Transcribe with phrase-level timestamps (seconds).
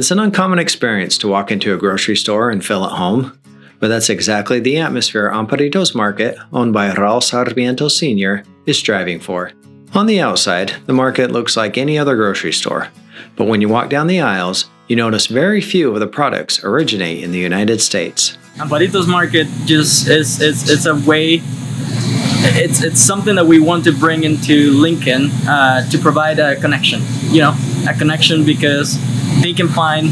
[0.00, 3.38] It's an uncommon experience to walk into a grocery store and feel at home,
[3.80, 9.52] but that's exactly the atmosphere Amparitos Market, owned by Raul Sarmiento Sr., is striving for.
[9.92, 12.88] On the outside, the market looks like any other grocery store,
[13.36, 17.22] but when you walk down the aisles, you notice very few of the products originate
[17.22, 18.38] in the United States.
[18.56, 21.42] Amparitos Market just is, is a way
[22.42, 27.02] it's it's something that we want to bring into Lincoln uh, to provide a connection.
[27.30, 28.96] You know, a connection because
[29.42, 30.08] they can find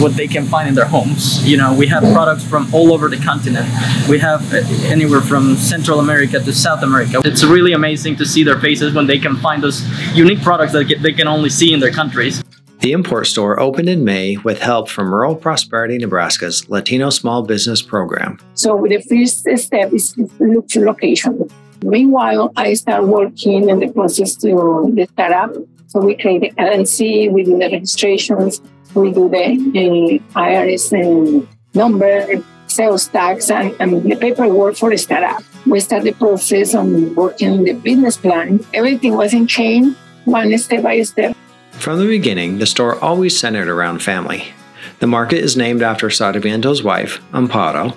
[0.00, 1.46] what they can find in their homes.
[1.48, 3.66] You know, we have products from all over the continent.
[4.08, 4.52] We have
[4.84, 7.20] anywhere from Central America to South America.
[7.24, 9.82] It's really amazing to see their faces when they can find those
[10.14, 12.42] unique products that they can only see in their countries.
[12.80, 17.80] The import store opened in May with help from Rural Prosperity Nebraska's Latino Small Business
[17.80, 18.38] Program.
[18.54, 21.48] So the first step is to look for location.
[21.82, 25.54] Meanwhile, I start working in the process to the startup
[25.94, 28.60] so we create the LLC, we do the registrations,
[28.94, 34.98] we do the uh, IRS and number, sales tax, and, and, the paperwork for the
[34.98, 35.42] startup.
[35.66, 38.66] We start the process on working the business plan.
[38.74, 41.36] Everything was in chain, one step by step.
[41.70, 44.52] From the beginning, the store always centered around family.
[44.98, 47.96] The market is named after Sarmiento's wife, Amparo.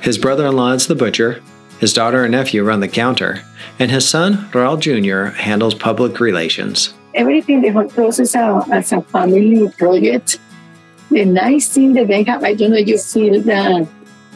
[0.00, 1.42] His brother in law is the butcher,
[1.80, 3.42] his daughter and nephew run the counter,
[3.80, 9.00] and his son, Raul Jr., handles public relations everything the whole process uh, as a
[9.02, 10.38] family project.
[11.10, 13.86] The nice thing that they have, I don't know, you feel the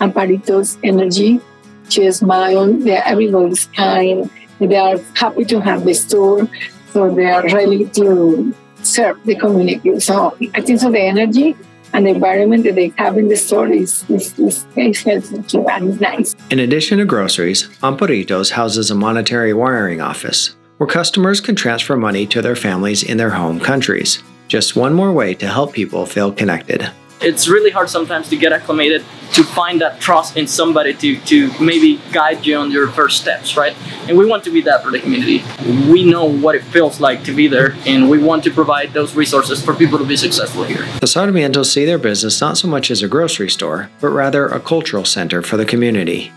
[0.00, 1.40] Amparito's energy.
[1.88, 6.48] She smiles, everybody's kind, they are happy to have the store,
[6.92, 9.98] so they are ready to serve the community.
[10.00, 11.56] So I think so the energy
[11.94, 16.00] and the environment that they have in the store is, is, is, is helpful and
[16.00, 16.36] nice.
[16.50, 22.26] In addition to groceries, Amparitos houses a monetary wiring office where customers can transfer money
[22.26, 24.22] to their families in their home countries.
[24.46, 26.90] Just one more way to help people feel connected.
[27.20, 31.50] It's really hard sometimes to get acclimated to find that trust in somebody to, to
[31.60, 33.76] maybe guide you on your first steps, right?
[34.08, 35.42] And we want to be that for the community.
[35.90, 39.16] We know what it feels like to be there, and we want to provide those
[39.16, 40.82] resources for people to be successful here.
[41.00, 44.60] The Sarmientos see their business not so much as a grocery store, but rather a
[44.60, 46.32] cultural center for the community.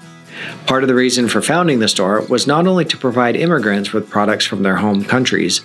[0.67, 4.09] Part of the reason for founding the store was not only to provide immigrants with
[4.09, 5.61] products from their home countries,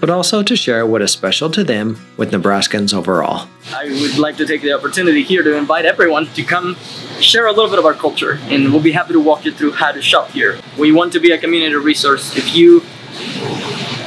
[0.00, 3.48] but also to share what is special to them with Nebraskans overall.
[3.72, 6.76] I would like to take the opportunity here to invite everyone to come
[7.20, 9.72] share a little bit of our culture, and we'll be happy to walk you through
[9.72, 10.58] how to shop here.
[10.78, 12.36] We want to be a community resource.
[12.36, 12.82] If you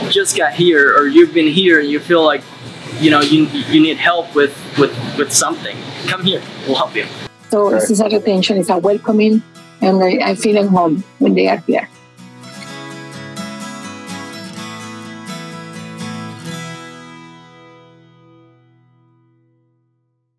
[0.10, 2.42] just got here or you've been here and you feel like
[3.00, 6.42] you know you, you need help with, with, with something, come here.
[6.66, 7.06] We'll help you.
[7.50, 9.44] So this is our retention, it's a welcoming
[9.82, 11.90] and I, I feel at home when they are here.